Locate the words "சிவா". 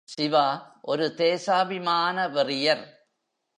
0.03-0.47